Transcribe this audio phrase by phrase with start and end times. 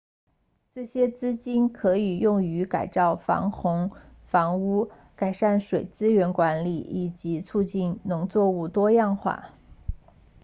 [0.71, 3.91] 这些资金可以用于建造防洪
[4.23, 9.51] 房屋改善水资源管理以及促进农作物多样化